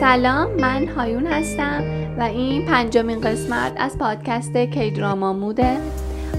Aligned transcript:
سلام 0.00 0.50
من 0.60 0.88
هایون 0.88 1.26
هستم 1.26 1.84
و 2.18 2.22
این 2.22 2.66
پنجمین 2.66 3.20
قسمت 3.20 3.72
از 3.76 3.98
پادکست 3.98 4.56
K-Drama 4.56 5.32
Mood 5.32 5.61
ه. 5.61 5.76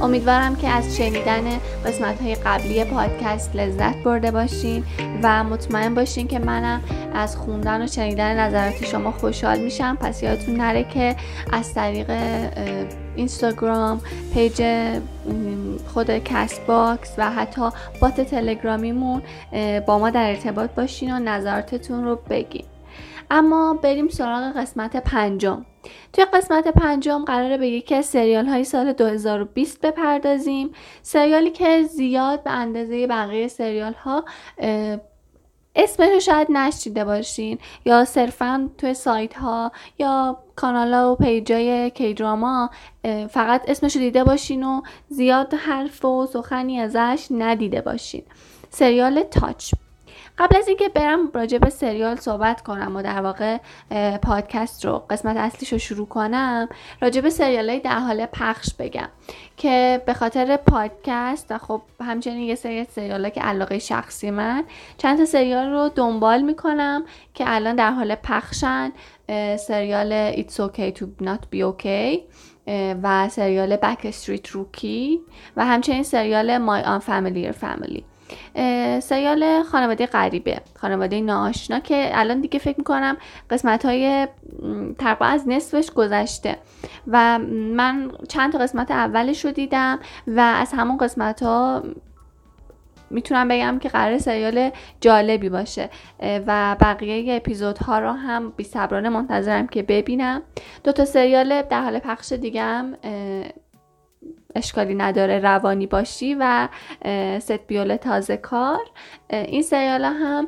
امیدوارم 0.01 0.55
که 0.55 0.69
از 0.69 0.97
شنیدن 0.97 1.43
قسمت 1.85 2.21
های 2.21 2.35
قبلی 2.35 2.83
پادکست 2.83 3.55
لذت 3.55 4.04
برده 4.04 4.31
باشین 4.31 4.83
و 5.23 5.43
مطمئن 5.43 5.95
باشین 5.95 6.27
که 6.27 6.39
منم 6.39 6.81
از 7.13 7.37
خوندن 7.37 7.81
و 7.81 7.87
شنیدن 7.87 8.39
نظرات 8.39 8.85
شما 8.85 9.11
خوشحال 9.11 9.59
میشم. 9.59 9.97
پس 10.01 10.23
یادتون 10.23 10.55
نره 10.55 10.83
که 10.83 11.15
از 11.53 11.73
طریق 11.73 12.11
اینستاگرام 13.15 14.01
page 14.33 14.63
خود 15.93 16.18
Castbox 16.18 17.14
و 17.18 17.32
حتی 17.32 17.69
bot 18.01 18.21
تلگرامیمون 18.21 19.21
با 19.85 19.99
ما 19.99 20.10
در 20.10 20.29
ارتباط 20.29 20.69
باشین 20.69 21.13
و 21.13 21.19
نظراتتون 21.19 22.04
رو 22.04 22.19
بگین. 22.29 22.65
اما 23.31 23.73
بریم 23.73 24.07
سراغ 24.07 24.57
قسمت 24.57 24.97
پنجم. 24.97 25.65
توی 26.13 26.25
قسمت 26.25 26.68
پنجم 26.68 27.25
قراره 27.25 27.57
به 27.57 27.68
یکی 27.68 27.95
از 27.95 28.05
سریال 28.05 28.45
های 28.45 28.63
سال 28.63 28.93
2020 28.93 29.81
بپردازیم. 29.81 30.71
سریالی 31.01 31.51
که 31.51 31.83
زیاد 31.83 32.44
به 32.44 32.52
اندازه 32.52 33.08
بقیه 33.08 33.47
سریال 33.47 33.94
ها 33.94 34.25
اسمش 35.75 36.09
رو 36.09 36.19
شاید 36.19 36.47
نشیده 36.52 37.05
باشین 37.05 37.58
یا 37.85 38.05
صرفا 38.05 38.69
توی 38.77 38.94
سایت 38.94 39.33
ها 39.33 39.71
یا 39.99 40.38
کانال 40.55 40.94
ها 40.94 41.11
و 41.11 41.16
پیج 41.16 41.53
های 41.53 41.89
کیدراما 41.89 42.69
فقط 43.30 43.69
اسمش 43.69 43.95
رو 43.95 44.02
دیده 44.02 44.23
باشین 44.23 44.63
و 44.63 44.81
زیاد 45.09 45.53
حرف 45.53 46.05
و 46.05 46.25
سخنی 46.25 46.80
ازش 46.80 47.27
ندیده 47.31 47.81
باشین. 47.81 48.23
سریال 48.69 49.23
تاچ. 49.23 49.73
قبل 50.38 50.57
از 50.57 50.67
اینکه 50.67 50.89
برم 50.89 51.31
راجع 51.33 51.57
به 51.57 51.69
سریال 51.69 52.16
صحبت 52.16 52.61
کنم 52.61 52.95
و 52.95 53.02
در 53.02 53.21
واقع 53.21 53.57
پادکست 54.17 54.85
رو 54.85 55.03
قسمت 55.09 55.38
اصلیش 55.38 55.73
رو 55.73 55.80
شروع 55.80 56.07
کنم 56.07 56.69
راجع 57.02 57.21
به 57.21 57.30
سریال 57.30 57.69
های 57.69 57.80
در 57.80 57.99
حال 57.99 58.25
پخش 58.25 58.73
بگم 58.80 59.09
که 59.58 60.02
به 60.05 60.13
خاطر 60.13 60.58
پادکست 60.58 61.47
و 61.49 61.58
خب 61.58 61.81
همچنین 62.02 62.43
یه 62.43 62.55
سری 62.55 62.85
سریال 62.85 63.30
که 63.30 63.41
علاقه 63.41 63.80
شخصی 63.80 64.31
من 64.31 64.63
چند 64.97 65.17
تا 65.17 65.25
سریال 65.25 65.69
رو 65.69 65.89
دنبال 65.89 66.41
می‌کنم 66.41 67.03
که 67.33 67.43
الان 67.47 67.75
در 67.75 67.91
حال 67.91 68.15
پخشن. 68.15 68.91
سریال 69.59 70.31
It's 70.31 70.59
Okay 70.59 70.91
to 70.99 71.05
Not 71.21 71.41
Be 71.52 71.61
Okay 71.61 72.19
و 73.03 73.30
سریال 73.30 73.77
Back 73.77 74.11
Street 74.11 74.47
Rookie 74.47 75.19
و 75.58 75.65
همچنین 75.65 76.03
سریال 76.03 76.58
My 76.58 76.83
Unfamiliar 76.85 77.53
Family. 77.63 78.16
سریال 79.00 79.64
خانواده 79.64 80.06
غریبه 80.06 80.61
خانواده 80.75 81.22
ناآشنا 81.22 81.80
که 81.80 82.09
الان 82.14 82.42
دیگه 82.42 82.59
فکر 82.59 82.78
می‌کنم 82.78 83.17
قسمت 83.50 83.86
های 83.86 84.28
تقریبا 85.00 85.25
از 85.25 85.47
نصفش 85.47 85.92
گذشته. 85.92 86.58
و 87.08 87.39
من 87.39 88.11
چند 88.30 88.53
تا 88.53 88.58
قسمت 88.58 88.92
اولش 88.92 89.45
رو 89.45 89.52
دیدم 89.52 90.00
و 90.28 90.39
از 90.39 90.73
همون 90.73 90.98
قسمت 90.98 91.44
ها 91.44 91.83
می‌تونم 93.09 93.48
بگم 93.48 93.80
که 93.80 93.89
قرار 93.89 94.17
سریال 94.17 94.72
جالبی 95.02 95.50
باشه. 95.50 95.89
و 96.48 96.75
بقیه 96.80 97.36
اپیزودها 97.36 98.00
رو 98.00 98.11
هم 98.11 98.53
بی 98.58 98.67
منتظرم 99.09 99.67
که 99.67 99.83
ببینم. 99.83 100.42
دو 100.83 100.92
تا 100.92 101.05
سریال 101.05 101.61
در 101.61 101.81
حال 101.81 102.00
پخش 102.00 102.31
دیگه 102.33 102.61
هم 102.61 102.95
اشکالی 104.58 104.95
نداره 104.95 105.39
روانی 105.39 105.88
باشی 105.88 106.36
و 106.39 106.67
ست 107.39 107.67
بیول 107.67 107.95
تازه 107.95 108.38
کار. 108.38 108.86
این 109.30 109.61
سریال 109.61 110.06
هم 110.06 110.47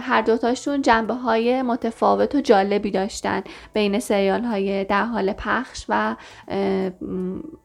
هر 0.00 0.22
دوتاشون 0.22 0.82
جنبه 0.82 1.14
های 1.14 1.62
متفاوت 1.62 2.34
و 2.34 2.40
جالبی 2.40 2.90
داشتن 2.90 3.42
بین 3.72 3.98
سریال 3.98 4.44
های 4.44 4.84
در 4.84 5.04
حال 5.04 5.32
پخش 5.32 5.84
و 5.88 6.16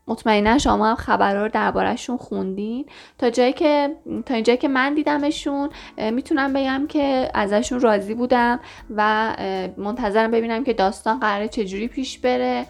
مطمئنا 0.08 0.58
شما 0.58 0.90
هم 0.90 0.96
خبر 0.96 1.36
رو 1.36 1.50
دربارهشون 1.50 2.18
خوندین. 2.18 2.86
تا 3.18 3.30
جایی 3.30 3.54
که 3.54 3.96
تا 4.26 4.34
اینجایی 4.34 4.58
که 4.58 4.68
من 4.68 4.94
دیدمشون 4.94 5.70
می‌تونم 5.98 6.54
بگم 6.54 6.86
که 6.90 7.32
ازشون 7.34 7.80
راضی 7.80 8.14
بودم 8.14 8.60
و 8.96 9.34
منتظرم 9.78 10.32
ببینم 10.32 10.64
که 10.64 10.74
داستان 10.74 11.20
قراره 11.20 11.48
چجوری 11.48 11.88
پیش 11.88 12.20
بره. 12.20 12.66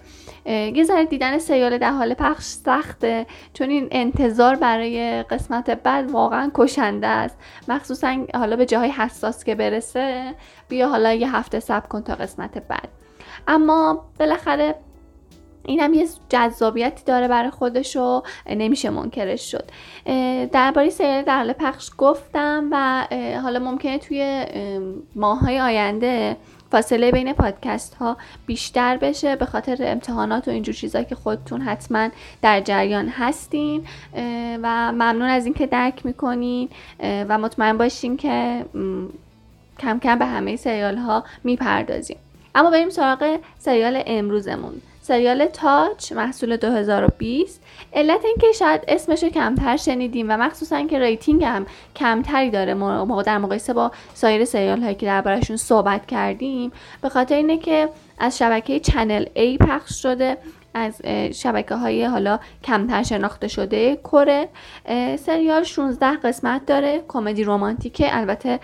یه 0.46 0.84
ذره 0.84 1.06
دیدن 1.06 1.38
سریال 1.38 1.78
در 1.78 1.92
حال 1.92 2.14
پخش 2.14 2.44
سخته 2.44 3.26
چون 3.54 3.70
این 3.70 3.88
انتظار 3.92 4.56
برای 4.56 5.24
قسمت 5.24 5.70
بعد 5.70 6.12
واقعا 6.12 6.52
کشنده 6.56 7.08
است. 7.08 7.38
مخصوصا 7.70 8.18
حالا 8.34 8.56
به 8.56 8.66
جاهای 8.66 8.90
حساس 8.90 9.44
که 9.44 9.56
برسه 9.56 10.36
بیا 10.70 10.90
حالا 10.90 11.14
یه 11.14 11.36
هفته 11.36 11.60
صبر 11.60 11.88
کن 11.88 12.02
تا 12.02 12.16
قسمت 12.16 12.58
بعد. 12.58 12.90
اما 13.48 14.06
بالاخره 14.20 14.76
این 15.66 15.80
هم 15.80 15.94
یه 15.94 16.08
جذابیتی 16.30 17.04
داره 17.06 17.28
برای 17.28 17.50
خودش 17.50 17.96
و 17.96 18.24
نمیشه 18.50 18.90
منکرش 18.90 19.52
شد. 19.52 19.70
درباره 20.52 20.90
سریال 20.90 21.22
در 21.24 21.38
حال 21.38 21.54
پخش 21.54 21.90
گفتم 21.98 22.70
و 22.72 23.08
حالا 23.44 23.60
ممکنه 23.60 23.98
توی 23.98 24.46
ماهای 25.16 25.60
آینده 25.60 26.38
فاصله 26.72 27.12
بین 27.12 27.34
پادکست 27.34 27.96
ها 27.96 28.18
بیشتر 28.46 28.98
بشه. 28.98 29.36
به 29.36 29.46
خاطر 29.46 29.78
امتحانات 29.80 30.48
و 30.48 30.52
اینجور 30.52 30.76
چیزا 30.76 31.04
که 31.04 31.16
خودتون 31.16 31.62
حتما 31.62 32.10
در 32.42 32.62
جریان 32.62 33.08
هستین. 33.10 33.88
و 34.64 34.92
ممنون 34.92 35.30
از 35.30 35.46
اینکه 35.46 35.68
درک 35.68 36.06
می‌کنین. 36.06 36.70
و 37.00 37.38
مطمئن 37.38 37.78
باشین 37.78 38.18
که 38.18 38.66
کم 39.80 40.00
کم 40.00 40.20
به 40.20 40.26
همه 40.26 40.56
سریال 40.56 40.98
ها 40.98 41.24
می‌پردازیم. 41.44 42.18
اما 42.56 42.70
بریم 42.70 42.90
سراغ 42.90 43.40
سریال 43.60 44.04
امروزمون. 44.06 44.82
سریال 45.08 45.46
Touch 45.46 46.12
محصول 46.12 46.58
2020 46.58 47.64
علت 47.94 48.26
اینکه 48.26 48.48
شاید 48.60 48.82
اسمش 48.88 49.24
رو 49.24 49.30
کمتر 49.30 49.78
شنیدیم 49.78 50.30
و 50.30 50.38
مخصوصا 50.38 50.88
که 50.88 51.00
rating 51.00 51.44
هم 51.44 51.66
کمتری 51.96 52.50
داره. 52.50 52.74
در 53.24 53.38
مقایسه 53.38 53.74
با 53.74 53.92
سایر 54.14 54.46
سریال 54.46 54.84
هایی 54.84 54.96
که 54.96 55.06
دربارهشون 55.06 55.58
صحبت 55.58 56.06
کردیم 56.06 56.72
به 57.02 57.10
خاطر 57.10 57.36
اینه 57.36 57.58
که 57.58 57.90
از 58.20 58.38
شبکه 58.38 58.80
Channel 58.80 59.26
A 59.26 59.58
پخش 59.58 60.02
شده. 60.02 60.38
از 60.78 61.02
شبکه 61.34 61.76
های 61.76 62.06
حالا 62.06 62.40
کمتر 62.64 63.04
شناخته 63.04 63.48
شده 63.48 63.96
کره. 63.96 64.50
سریال 65.20 65.64
16 65.64 66.18
قسمت 66.18 66.66
داره. 66.66 67.04
کمدی 67.08 67.44
رومانتیکه 67.44 68.18
البته 68.18 68.60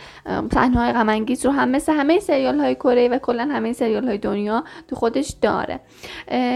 صحنه 0.54 0.78
های 0.78 0.94
غم 0.94 1.26
رو 1.44 1.52
هم 1.52 1.70
مثل 1.70 1.94
همه 1.94 2.20
سریال 2.20 2.60
های 2.60 2.76
کره 2.76 3.08
و 3.08 3.18
کلا 3.18 3.50
همه 3.52 3.74
سریال 3.74 4.08
های 4.08 4.18
دنیا 4.18 4.64
تو 4.88 4.96
خودش 4.96 5.36
داره. 5.42 5.80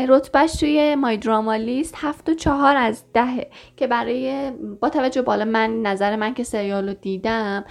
رتبهش 0.10 0.54
توی 0.54 0.96
مای 0.96 1.18
دراما 1.18 1.56
لیست 1.56 1.96
7 1.98 2.30
و 2.30 2.34
4 2.34 2.76
از 2.76 3.04
دهه 3.14 3.48
که 3.78 3.88
برای 3.88 4.52
با 4.82 4.90
توجه 4.90 5.22
بالا 5.22 5.46
من 5.46 5.82
نظر 5.82 6.16
من 6.16 6.34
که 6.34 6.44
سریال 6.44 6.88
رو 6.88 6.94
دیدم 6.94 7.66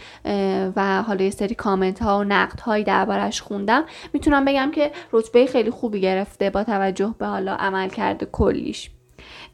و 0.77 1.03
حالا 1.03 1.25
یه 1.25 1.31
سری 1.31 1.55
کامنت 1.55 2.03
ها 2.03 2.19
و 2.19 2.25
نقد 2.25 2.61
هایی 2.61 2.85
دربارش 2.85 3.41
خوندم 3.41 3.85
می‌تونم 4.13 4.45
بگم 4.45 4.71
که 4.71 4.91
رتبه 5.13 5.47
خیلی 5.47 5.71
خوبی 5.71 6.01
گرفته 6.01 6.51
با 6.51 6.65
توجه 6.65 7.15
به 7.19 7.27
حالا 7.27 7.55
عملکرد 7.77 8.25
کلیش. 8.25 8.91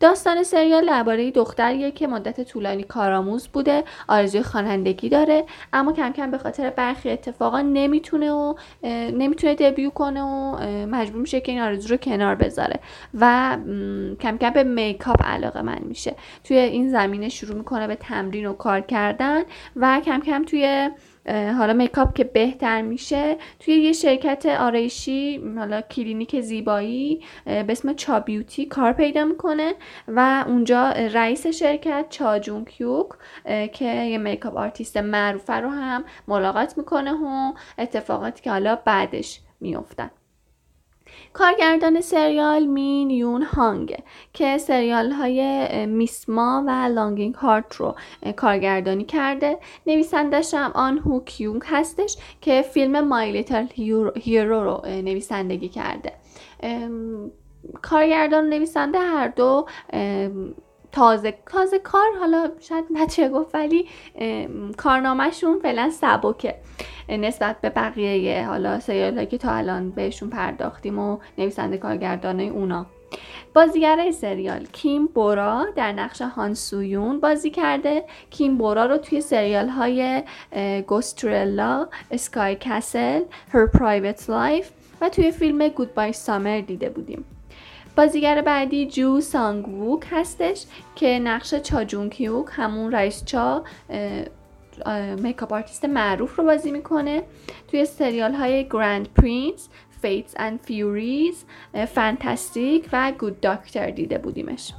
داستان 0.01 0.43
سریال 0.43 0.87
درباره 0.87 1.31
دختریه 1.31 1.91
که 1.91 2.07
مدت 2.07 2.41
طولانی 2.41 2.83
کارآموز 2.83 3.49
بوده 3.49 3.85
آرزوی 4.09 4.43
خوانندگی 4.43 5.09
داره 5.09 5.45
اما 5.73 5.93
کم 5.93 6.13
کم 6.13 6.31
به 6.31 6.39
خاطر 6.39 6.71
برخی 6.71 7.11
اتفاقا 7.11 7.61
نمی‌تونه 7.61 8.33
و 8.33 8.55
نمی‌تونه 9.13 9.55
debut 9.55 9.91
کنه 9.91 10.23
و 10.23 10.57
مجبور 10.87 11.21
میشه 11.21 11.41
که 11.41 11.53
این 11.53 11.61
آرزو 11.61 11.89
رو 11.89 11.97
کنار 11.97 12.35
بذاره 12.35 12.81
و 13.15 13.57
کم 14.21 14.39
کم 14.39 14.51
به 14.51 14.65
makeup 14.65 15.23
علاقه‌مند 15.23 15.81
میشه. 15.83 16.17
توی 16.45 16.57
این 16.57 16.91
زمینه 16.91 17.29
شروع 17.29 17.57
می‌کنه 17.57 17.87
به 17.87 17.95
تمرین 17.95 18.47
و 18.47 18.53
کار 18.53 18.81
کردن 18.81 19.43
و 19.77 20.01
کم 20.05 20.21
کم 20.21 20.45
توی 20.45 20.91
حالا 21.29 21.73
makeup 21.73 22.15
که 22.15 22.25
بهتر 22.25 22.83
میشه. 22.83 23.37
توی 23.61 23.75
یه 23.75 23.93
شرکت 23.93 24.47
آرایشی 24.47 25.41
حالا 25.57 25.81
کلینیک 25.81 26.41
زیبایی 26.41 27.21
به 27.45 27.67
اسم 27.69 27.93
Cha 27.93 28.21
Beauty 28.21 28.67
کار 28.67 28.93
پیدا 28.93 29.25
می‌کنه 29.25 29.75
و 30.09 30.45
اونجا 30.47 30.91
رئیس 30.91 31.47
شرکت 31.47 32.07
چا 32.11 32.39
جون 32.39 32.65
کیوک 32.65 33.09
که 33.73 33.85
یه 33.85 34.19
makeup 34.19 34.57
artist 34.57 34.97
معروفه 34.97 35.53
رو 35.53 35.69
هم 35.69 36.05
ملاقات 36.29 36.79
می‌کنه 36.79 37.13
و 37.13 37.53
اتفاقاتی 37.79 38.43
که 38.43 38.51
حالا 38.51 38.77
بعدش 38.77 39.41
میفتن 39.61 40.11
کارگردان 41.33 42.01
سریال 42.01 42.67
مین 42.67 43.11
یون 43.11 43.43
هانگ 43.43 43.97
که 44.33 44.59
سریال 44.59 45.13
های 45.13 45.87
Miss 45.87 46.39
Ma 46.39 46.65
و 46.67 46.71
Longing 46.71 47.35
Heart 47.35 47.77
رو 47.77 47.95
کارگردانی 48.37 49.05
کرده. 49.05 49.59
نویسندش 49.87 50.55
هم 50.55 50.71
آن 50.75 50.99
هو 50.99 51.25
کیونگ 51.25 51.63
هستش 51.67 52.17
که 52.41 52.63
فیلم 52.63 53.01
My 53.01 53.33
Little 53.33 53.67
Hero 54.15 54.65
رو 54.65 54.83
نویسندگی 54.87 55.69
کرده. 55.69 56.13
کارگردان 57.83 58.45
و 58.45 58.49
نویسنده 58.49 58.99
هر 58.99 59.29
دو 59.29 59.67
تازه 60.93 61.35
تازه 61.47 61.79
کار 61.79 62.07
حالا 62.21 62.51
شاید 62.61 62.85
نشه 62.91 63.29
گفت 63.29 63.55
ولی 63.55 63.87
کارنامهشون 64.77 65.59
فعلا 65.59 65.91
سبکه. 65.91 66.55
نسبت 67.09 67.61
به 67.61 67.71
بقیه 67.71 68.47
حالا 68.47 68.81
سریالا 68.81 69.25
که 69.25 69.39
تا 69.39 69.53
الان 69.53 69.91
بهشون 69.91 70.31
پرداختیم 70.31 70.99
و 70.99 71.19
نویسنده 71.39 71.79
کارگردانای 71.79 72.49
اونا. 72.49 72.87
بازیگر 73.55 74.11
سریال 74.11 74.67
کیم 74.73 75.07
بورا 75.07 75.67
در 75.77 75.93
نقش 75.93 76.23
هان 76.23 76.55
سویون 76.55 77.21
بازی 77.21 77.51
کرده. 77.51 78.05
کیم 78.31 78.59
بورا 78.59 78.87
رو 78.87 78.99
توی 78.99 79.21
سریال 79.21 79.69
های 79.69 80.23
Ghosderella 80.87 81.89
SKY 82.11 82.57
Castle 82.61 83.23
Her 83.53 83.67
Private 83.67 84.31
Life 84.31 84.71
و 85.01 85.09
توی 85.09 85.31
فیلم 85.31 85.69
Goodbye 85.69 86.13
Summer 86.13 86.61
دیده 86.61 86.91
بودیم. 86.91 87.25
بازیگر 87.97 88.43
بعدی 88.43 88.87
جو 88.87 89.21
سانگ 89.21 89.69
ووک 89.69 90.07
هستش 90.11 90.65
که 90.95 91.19
نقش 91.19 91.55
چا 91.55 91.85
جون 91.85 92.11
کیوک 92.11 92.47
همون 92.51 92.93
رئیس 92.93 93.25
چا 93.25 93.65
makeup 95.19 95.53
artist 95.53 95.85
معروف 95.85 96.39
رو 96.39 96.45
بازی 96.45 96.71
می‌کنه. 96.71 97.23
توی 97.69 97.85
سریال 97.85 98.35
های 98.35 98.69
Grand 98.69 99.09
Prince 99.09 99.69
Fates 100.03 100.35
and 100.37 100.61
Furies 100.61 101.45
Fantastic 101.95 102.89
و 102.93 103.13
Good 103.19 103.41
Doctor 103.41 103.91
دیده 103.91 104.19
بودیمش. 104.19 104.73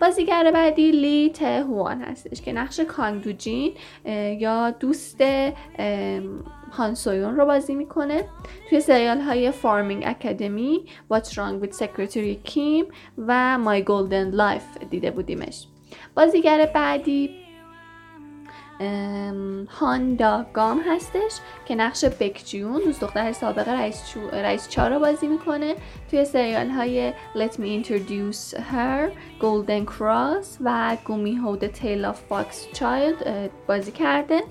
بازیگر 0.00 0.50
بعدی 0.50 0.90
لی 0.90 1.32
هوان 1.40 2.02
هستش 2.02 2.40
که 2.40 2.52
نقش 2.52 2.80
کاندوجین 2.80 3.72
یا 4.38 4.70
دوست 4.70 5.22
هانسویون 6.72 7.36
رو 7.36 7.46
بازی 7.46 7.74
می‌کنه. 7.74 8.24
توی 8.70 8.80
سریال 8.80 9.20
های 9.20 9.50
Farming 9.50 10.02
Academy 10.06 10.84
What's 11.12 11.28
Wrong 11.28 11.64
with 11.64 11.72
Secretary 11.72 12.50
Kim 12.50 12.84
و 13.18 13.58
My 13.64 13.84
Golden 13.84 14.38
Life 14.38 14.84
دیده 14.90 15.10
بودیمش. 15.10 15.66
بازیگر 16.16 16.70
بعدی 16.74 17.30
هاندا 19.68 20.46
گام 20.52 20.80
هستش 20.88 21.32
که 21.66 21.74
نقش 21.74 22.04
بکجیون 22.04 22.80
دوست 22.84 23.00
دختر 23.00 23.32
سابقه 23.32 23.72
رئیس, 23.72 24.08
چو... 24.08 24.20
رئیس 24.32 24.68
چا 24.68 24.88
رو 24.88 24.98
بازی 24.98 25.26
می‌کنه. 25.26 25.74
توی 26.10 26.24
سریال 26.24 26.68
های 26.68 27.12
Let 27.12 27.52
Me 27.52 27.84
Introduce 27.84 28.56
Her, 28.56 29.10
Golden 29.40 29.92
Cross 29.98 30.46
و 30.64 30.96
گومی 31.04 31.34
هو 31.34 31.58
The 31.58 31.68
Tale 31.68 32.12
of 32.12 32.16
Fox 32.30 32.78
Child 32.78 33.28
بازی 33.68 33.92
کرده. 33.92 34.42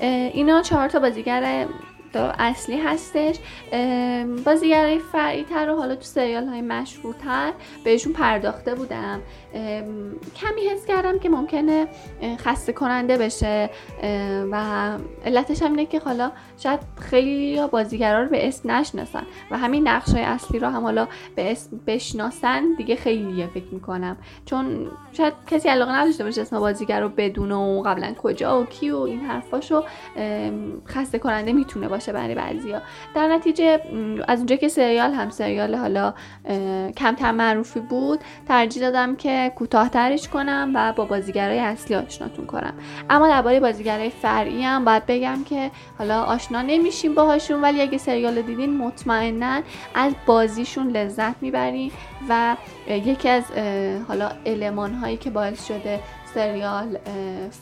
اینا 0.00 0.62
چهار 0.62 0.88
تا 0.88 0.98
بازیگر 0.98 1.66
اصلی 2.38 2.76
هستش. 2.78 3.36
بازیگرای 4.44 4.98
فرعی 4.98 5.44
تر 5.44 5.70
و 5.70 5.76
حالا 5.76 5.94
تو 5.94 6.02
سریال 6.02 6.46
های 6.46 6.60
مشهورتر 6.60 7.52
بهشون 7.84 8.12
پرداخته 8.12 8.74
بودم. 8.74 9.20
کمی 10.36 10.60
حس 10.72 10.86
کردم 10.86 11.18
که 11.18 11.28
ممکنه 11.28 11.86
خسته 12.38 12.72
کننده 12.72 13.18
بشه. 13.18 13.70
و 14.52 14.90
علتش 15.24 15.62
هم 15.62 15.70
اینه 15.70 15.86
که 15.86 16.00
حالا 16.00 16.32
شاید 16.58 16.80
خیلی 17.00 17.66
بازیگرا 17.66 18.22
رو 18.22 18.28
به 18.28 18.48
اسم 18.48 18.70
نشناسن 18.70 19.22
و 19.50 19.58
همین 19.58 19.88
نقش 19.88 20.12
های 20.12 20.22
اصلی 20.22 20.58
رو 20.58 20.68
هم 20.68 20.82
حالا 20.82 21.08
به 21.36 21.52
اسم 21.52 21.80
بشناسن 21.86 22.64
دیگه 22.76 22.96
خیلیه 22.96 23.46
فکر 23.46 23.66
می‌کنم. 23.72 24.16
چون 24.44 24.90
شاید 25.12 25.32
کسی 25.46 25.68
علاقه 25.68 25.92
نداشته 25.92 26.24
باشه 26.24 26.40
اسم 26.40 26.60
بازیگر 26.60 27.00
رو 27.00 27.08
بدونه 27.08 27.54
و 27.54 27.82
قبلا 27.82 28.14
کجا 28.22 28.60
و 28.60 28.64
کی 28.64 28.90
و 28.90 28.98
این 28.98 29.20
حرفاشو 29.20 29.82
خسته 30.86 31.18
کننده 31.18 31.52
می‌تونه 31.52 31.88
باشه 31.88 32.12
برای 32.12 32.34
بعضیا. 32.34 32.82
در 33.14 33.28
نتیجه 33.28 33.80
از 34.28 34.38
اونجا 34.38 34.56
که 34.56 34.68
سریال 34.68 35.12
هم 35.12 35.30
سریال 35.30 35.74
حالا 35.74 36.14
کمتر 36.96 37.32
معروفی 37.32 37.80
بود 37.80 38.20
ترجیح 38.48 38.82
دادم 38.82 39.16
که 39.16 39.45
کوتاهترش 39.48 40.28
کنم 40.28 40.72
و 40.74 40.92
با 40.92 41.04
بازیگرای 41.04 41.58
اصلی 41.58 41.96
آشناتون 41.96 42.46
کنم. 42.46 42.74
اما 43.10 43.28
درباره 43.28 43.60
بازیگرای 43.60 44.10
فرعی 44.10 44.62
هم 44.62 44.84
باید 44.84 45.06
بگم 45.06 45.44
که 45.44 45.70
حالا 45.98 46.22
آشنا 46.22 46.62
نمیشیم 46.62 47.14
باهاشون 47.14 47.60
ولی 47.60 47.80
اگه 47.80 47.98
سریال 47.98 48.42
دیدین 48.42 48.76
مطمئنا 48.76 49.62
از 49.94 50.12
بازیشون 50.26 50.90
لذت 50.90 51.34
می‌برین 51.40 51.90
و 52.28 52.56
یکی 52.88 53.28
از 53.28 53.44
حالا 54.08 54.30
علمان 54.46 54.94
هایی 54.94 55.16
که 55.16 55.30
باعث 55.30 55.66
شده 55.66 56.00
سریال 56.34 56.98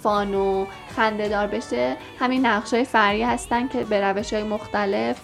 فان 0.03 0.35
و 0.35 0.67
خنده 0.97 1.29
دار 1.29 1.47
بشه 1.47 1.97
همین 2.19 2.47
نقش 2.47 2.75
های 2.75 2.85
فری 2.85 3.23
هستن 3.23 3.69
که 3.69 3.85
به 3.85 4.01
روش 4.01 4.33
های 4.33 4.43
مختلف 4.43 5.21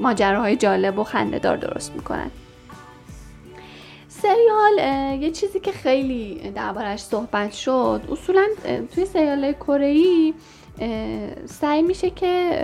ماجراهای 0.00 0.56
جالب 0.56 0.98
و 0.98 1.04
خنده 1.04 1.38
دار 1.38 1.56
درست 1.56 1.94
می‌کنن. 1.94 2.30
سریال 4.22 4.78
یه 5.22 5.30
چیزی 5.30 5.60
که 5.60 5.72
خیلی 5.72 6.52
دربارش 6.54 7.00
صحبت 7.00 7.52
شد 7.52 8.00
اصولا 8.12 8.46
توی 8.94 9.04
سریال 9.04 9.52
کره 9.52 10.32
سعی 11.46 11.82
میشه 11.82 12.10
که 12.10 12.58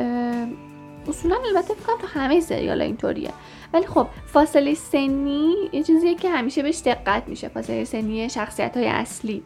اصولا 1.08 1.36
البته 1.46 1.74
فکر 1.74 1.96
تو 2.00 2.06
همه 2.06 2.40
سریال 2.40 2.82
اینطوریه. 2.82 3.30
ولی 3.72 3.86
خب 3.86 4.06
فاصله 4.26 4.74
سنی 4.74 5.54
یه 5.72 5.82
چیزیه 5.82 6.14
که 6.14 6.30
همیشه 6.30 6.62
بهش 6.62 6.80
دقت 6.84 7.28
میشه 7.28 7.48
فاصله 7.48 7.84
سنی 7.84 8.30
شخصیت 8.30 8.76
های 8.76 8.86
اصلی 8.86 9.42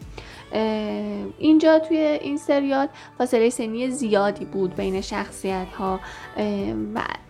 اینجا 1.38 1.78
توی 1.78 1.96
این 1.96 2.36
سریال 2.36 2.88
فاصله 3.18 3.50
سنی 3.50 3.90
زیادی 3.90 4.44
بود 4.44 4.76
بین 4.76 5.00
شخصیت 5.00 5.66
ها 5.78 6.00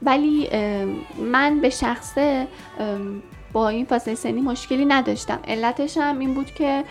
ولی 0.03 0.49
من 1.19 1.61
به 1.61 1.71
شخصه 1.71 2.49
با 3.59 3.69
این 3.69 3.85
فاصله 3.85 4.15
سنی 4.15 4.41
مشکلی 4.41 4.85
نداشتم. 4.85 5.39
علتش 5.49 5.97
هم 5.97 6.19
این 6.19 6.35
بود 6.35 6.55
که 6.55 6.85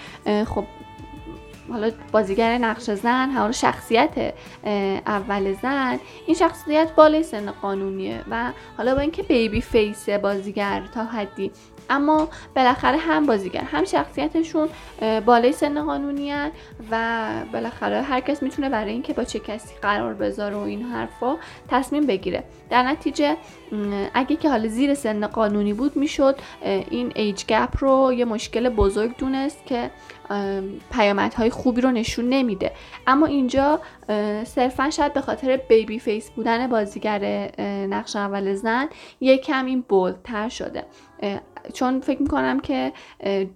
خب 0.45 0.63
حالا 1.69 1.91
بازیگر 2.11 2.57
نقش 2.57 2.83
زن 2.83 3.29
حالا 3.29 3.51
شخصیت 3.51 4.33
اول 5.05 5.53
زن 5.53 5.99
این 6.25 6.35
شخصیت 6.35 6.95
بالای 6.95 7.23
سن 7.23 7.51
قانونیه 7.51 8.23
و 8.29 8.51
حالا 8.77 8.95
با 8.95 9.01
اینکه 9.01 9.23
بیبی 9.23 9.61
فیس 9.61 10.09
بازیگر 10.09 10.83
تا 10.93 11.03
حدی 11.03 11.51
اما 11.89 12.29
بالاخره 12.55 12.97
هم 12.97 13.25
بازیگر 13.25 13.61
هم 13.61 13.85
شخصیتشون 13.85 14.69
بالای 15.25 15.51
سن 15.51 15.85
قانونی 15.85 16.33
و 16.91 17.29
بالاخره 17.53 18.01
هر 18.01 18.19
کس 18.19 18.43
می‌تونه 18.43 18.69
برای 18.69 18.91
اینکه 18.91 19.13
با 19.13 19.23
چه 19.23 19.39
کسی 19.39 19.75
قرار 19.81 20.13
بذاره 20.13 20.55
و 20.55 20.59
این 20.59 20.81
حرفا 20.81 21.37
تصمیم 21.69 22.05
بگیره. 22.05 22.43
در 22.69 22.83
نتیجه 22.83 23.37
اگه 24.13 24.35
که 24.35 24.49
حالا 24.49 24.67
زیر 24.67 24.93
سن 24.93 25.27
قانونی 25.27 25.73
بود 25.73 25.95
می‌شد 25.95 26.35
این 26.61 27.11
age 27.15 27.45
gap 27.45 27.69
رو 27.79 28.13
یه 28.13 28.25
مشکل 28.25 28.69
بزرگ 28.69 29.17
دونست 29.17 29.65
که 29.65 29.91
پیامدهای 30.91 31.49
خوبی 31.49 31.81
رو 31.81 31.91
نشون 31.91 32.29
نمیده. 32.29 32.71
اما 33.07 33.25
اینجا 33.25 33.79
صرفا 34.43 34.89
شاید 34.89 35.13
به 35.13 35.21
خاطر 35.21 35.57
baby 35.57 35.99
face 35.99 36.29
بودن 36.29 36.67
بازیگر 36.67 37.51
نقش 37.89 38.15
اول 38.15 38.53
زن 38.53 38.89
یک 39.21 39.41
کمی 39.41 39.75
بولتر 39.75 40.49
شده. 40.49 40.85
چون 41.73 42.01
فکر 42.01 42.21
می‌کنم 42.21 42.59
که 42.59 42.93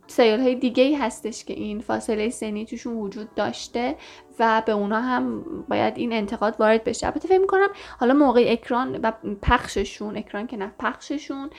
سیال 0.08 0.40
های 0.40 0.56
دیگه 0.56 0.84
ای 0.84 0.96
هستش 0.96 1.46
که 1.46 1.54
این 1.54 1.80
فاصله 1.80 2.30
سنی 2.30 2.66
توشون 2.66 2.94
وجود 2.94 3.36
داشته. 3.36 3.96
و 4.42 4.64
به 4.66 4.72
اونا 4.72 5.02
هم 5.02 5.44
باید 5.70 5.98
این 5.98 6.14
انتقاد 6.14 6.56
وارد 6.60 6.84
بشه. 6.84 7.08
البته 7.08 7.28
فکر 7.28 7.40
می‌کنم 7.40 7.68
حالا 8.00 8.14
موقع 8.14 8.46
اکران 8.48 9.00
و 9.04 9.12
پخششون 9.42 10.18
اکران 10.18 10.48
که 10.48 10.58
نه 10.58 10.72
پخششون 10.80 11.50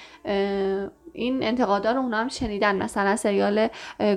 این 1.12 1.42
انتقادا 1.42 1.92
رو 1.92 2.00
اونا 2.00 2.16
هم 2.16 2.28
شنیدن. 2.28 2.82
مثلا 2.82 3.16
سریال 3.16 3.68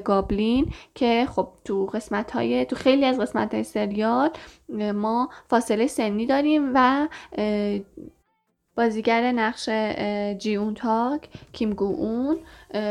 گابلین 0.04 0.74
که 0.96 1.28
خب 1.30 1.48
تو 1.66 1.86
قسمت 1.86 2.32
های 2.32 2.66
تو 2.66 2.76
خیلی 2.76 3.06
از 3.06 3.20
قسمت 3.20 3.54
های 3.54 3.64
سریال 3.64 4.30
ما 4.94 5.30
فاصله 5.50 5.88
سنی 5.88 6.26
داریم 6.26 6.72
و 6.76 7.08
بازیگر 8.76 9.32
نقش 9.32 9.70
جیون 10.38 10.74
تاک 10.74 11.30
کیم 11.54 11.74
گو 11.74 11.86
اون 11.86 12.38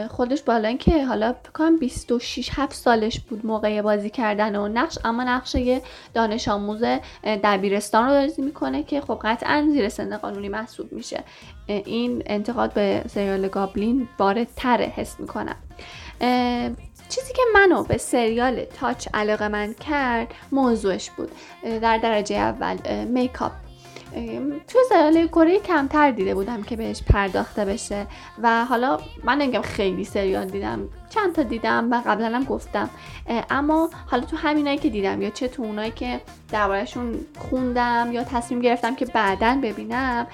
خودش 0.08 0.42
بالا 0.42 0.72
که 0.72 1.06
حالا 1.06 1.34
کنم 1.54 1.78
26 1.78 2.50
7 2.52 2.72
سالش 2.72 3.20
بود 3.20 3.46
موقع 3.46 3.82
بازی 3.82 4.10
کردن 4.10 4.56
و 4.56 4.68
نقش 4.68 4.98
اما 5.04 5.24
نقش 5.24 5.54
یه 5.54 5.82
دانش 6.14 6.48
آموز 6.48 6.84
دبیرستان 7.24 8.08
رو 8.08 8.20
بازی 8.20 8.42
می‌کنه 8.42 8.82
که 8.82 9.00
خب 9.00 9.20
قطعا 9.22 9.68
زیر 9.72 9.88
سن 9.88 10.16
قانونی 10.16 10.48
محسوب 10.48 10.92
میشه. 10.92 11.24
این 11.66 12.22
انتقاد 12.26 12.72
به 12.72 13.04
سریال 13.08 13.48
گابلین 13.48 14.08
تره 14.56 14.84
حس 14.84 15.20
می‌کنم. 15.20 15.56
چیزی 17.08 17.32
که 17.32 17.42
منو 17.54 17.84
به 17.84 17.98
سریال 17.98 18.64
تاچ 18.64 19.08
علاقه 19.14 19.48
من 19.48 19.74
کرد 19.74 20.28
موضوعش 20.52 21.10
بود. 21.10 21.30
در 21.62 21.98
درجه 21.98 22.36
اول 22.36 22.76
میکاپ. 23.04 23.52
توی 24.68 24.80
سریال 24.88 25.26
کره 25.26 25.58
کمتر 25.58 26.10
دیده 26.10 26.34
بودم 26.34 26.62
که 26.62 26.76
بهش 26.76 27.02
پرداخته 27.02 27.64
بشه 27.64 28.06
و 28.42 28.64
حالا 28.64 28.98
من 29.24 29.38
نمیگم 29.38 29.62
خیلی 29.62 30.04
سریال 30.04 30.46
دیدم 30.46 30.88
چند 31.10 31.34
تا 31.34 31.42
دیدم 31.42 31.92
و 31.92 32.02
قبلا 32.06 32.26
هم 32.26 32.44
گفتم. 32.44 32.90
اما 33.50 33.90
حالا 34.06 34.24
تو 34.24 34.36
همینایی 34.36 34.78
که 34.78 34.88
دیدم 34.88 35.22
یا 35.22 35.30
چه 35.30 35.48
تو 35.48 35.62
اونایی 35.62 35.90
که 35.90 36.20
دربارهشون 36.50 37.14
خوندم 37.38 38.08
یا 38.12 38.24
تصمیم 38.24 38.60
گرفتم 38.60 38.94
که 38.94 39.06
بعدا 39.06 39.58
ببینم 39.62 40.26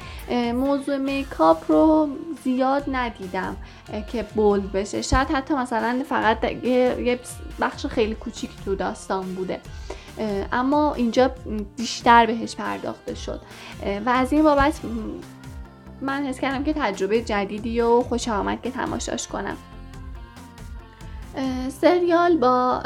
موضوع 0.55 0.97
میکاپ 0.97 1.71
رو 1.71 2.09
زیاد 2.45 2.85
ندیدم 2.93 3.57
که 4.13 4.23
بولد 4.23 4.73
بشه. 4.73 5.03
شاید 5.03 5.29
حتی 5.29 5.55
مثلا 5.55 6.03
فقط 6.09 6.45
یه 6.45 7.19
بخش 7.61 7.87
خیلی 7.87 8.15
کوچیک 8.15 8.51
تو 8.65 8.75
داستان 8.75 9.35
بوده. 9.35 9.61
اما 10.53 10.95
اینجا 10.95 11.31
بیشتر 11.77 12.27
بهش 12.27 12.55
پرداخته 12.55 13.15
شد. 13.15 13.41
و 14.07 14.11
از 14.11 14.33
این 14.33 14.43
بابت 14.43 14.81
من 16.01 16.27
حس 16.27 16.41
کردم 16.41 16.65
که 16.65 16.73
تجربه 16.73 17.23
جدیدی 17.23 17.81
و 17.81 18.03
خوش 18.03 18.29
آمد 18.29 18.63
که 18.63 18.71
تماشاش 18.71 19.29
کنم. 19.29 19.57
سریال 21.81 22.37
با 22.37 22.83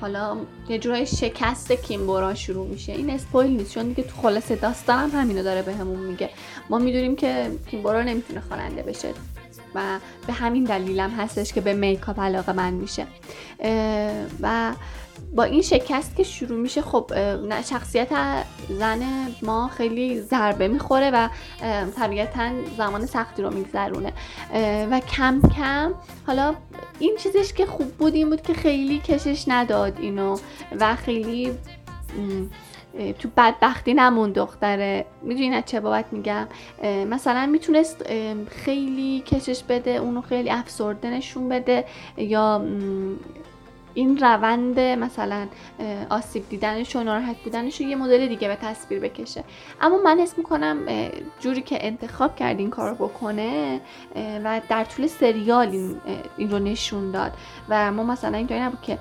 حالا 0.00 0.36
یه 0.68 0.78
جورای 0.78 1.06
شکست 1.06 1.72
کیمبورا 1.72 2.34
شروع 2.34 2.66
میشه. 2.66 2.92
این 2.92 3.10
اسپویل 3.10 3.50
نیست 3.50 3.74
چون 3.74 3.88
دیگه 3.88 4.02
تو 4.02 4.22
خلاصه 4.22 4.56
داستان 4.56 5.10
هم 5.10 5.20
همینو 5.20 5.42
داره 5.42 5.62
بهمون 5.62 6.00
به 6.00 6.06
میگه. 6.06 6.30
ما 6.70 6.78
می‌دونیم 6.78 7.16
که 7.16 7.50
کیمبورا 7.70 8.02
نمی‌تونه 8.02 8.40
خواننده 8.40 8.82
بشه 8.82 9.08
و 9.74 9.98
به 10.26 10.32
همین 10.32 10.64
دلیلم 10.64 11.10
هستش 11.10 11.52
که 11.52 11.60
به 11.60 11.72
میکاپ 11.72 12.20
علاقه 12.20 12.52
من 12.52 12.72
میشه. 12.72 13.06
و 14.40 14.72
با 15.34 15.44
این 15.44 15.62
شکست 15.62 16.16
که 16.16 16.22
شروع 16.22 16.58
میشه 16.60 16.82
خب 16.82 17.10
شخصیت 17.70 18.08
زن 18.68 19.02
ما 19.42 19.68
خیلی 19.68 20.20
ضربه 20.20 20.68
می‌خوره 20.68 21.10
و 21.10 21.28
طبیعتا 21.96 22.50
زمان 22.76 23.06
سختی 23.06 23.42
رو 23.42 23.50
میگذرونه. 23.54 24.12
و 24.90 25.00
کم 25.00 25.40
کم 25.56 25.94
حالا 26.26 26.54
این 26.98 27.16
چیزش 27.18 27.52
که 27.52 27.66
خوب 27.66 27.92
بود 27.92 28.14
این 28.14 28.30
بود 28.30 28.42
که 28.42 28.54
خیلی 28.54 28.98
کشش 28.98 29.44
نداد 29.48 29.98
اینو 30.00 30.36
و 30.80 30.96
خیلی 30.96 31.52
تو 33.18 33.28
بدبختی 33.36 33.94
نمون 33.94 34.32
دختره. 34.32 35.06
می‌دونی 35.22 35.54
از 35.54 35.62
چه 35.66 35.80
بابت 35.80 36.04
میگم؟ 36.12 36.46
مثلا 37.10 37.46
می‌تونست 37.46 38.04
خیلی 38.48 39.20
کشش 39.20 39.62
بده 39.62 39.90
اونو 39.90 40.20
خیلی 40.20 40.50
افسرده 40.50 41.10
نشون 41.10 41.48
بده 41.48 41.84
یا 42.16 42.64
این 43.98 44.18
روند 44.18 44.80
مثلا 44.80 45.46
آسیب 46.10 46.48
دیدنش 46.48 46.96
و 46.96 47.02
ناراحت 47.02 47.36
بودنش 47.36 47.80
رو 47.80 47.86
یه 47.86 47.96
مدل 47.96 48.26
دیگه 48.26 48.48
به 48.48 48.56
تصویر 48.56 49.00
بکشه. 49.00 49.44
اما 49.80 49.98
من 50.04 50.18
حس 50.18 50.38
می‌کنم 50.38 50.78
جوری 51.40 51.62
که 51.62 51.86
انتخاب 51.86 52.36
کرد 52.36 52.58
این 52.58 52.70
کار 52.70 52.94
بکنه 52.94 53.80
و 54.44 54.60
در 54.68 54.84
طول 54.84 55.06
سریال 55.06 55.68
این, 55.68 55.96
این 56.36 56.50
رو 56.50 56.58
نشون 56.58 57.10
داد. 57.10 57.32
و 57.68 57.92
ما 57.92 58.02
مثلا 58.02 58.36
اینطوری 58.36 58.60
نبود 58.60 58.82
که 58.82 58.98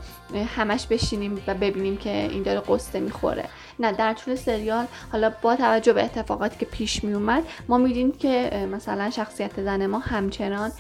همش 0.56 0.88
بشینیم 0.88 1.42
و 1.48 1.54
ببینیم 1.54 1.98
که 1.98 2.10
این 2.10 2.44
داره 2.44 2.60
قصه 2.60 3.00
می‌خوره. 3.00 3.46
نه 3.80 3.92
در 3.92 4.14
طول 4.14 4.36
سریال 4.36 4.86
حالا 5.12 5.32
با 5.42 5.56
توجه 5.56 5.94
به 5.94 6.04
اتفاقاتی 6.04 6.58
که 6.60 6.66
پیش 6.66 7.04
می 7.04 7.14
اومد 7.14 7.44
ما 7.70 7.78
میدیم 7.78 8.12
که 8.12 8.68
مثلا 8.72 9.10
شخصیت 9.10 9.62
زن 9.62 9.86
ما 9.86 10.00
همچنان 10.00 10.72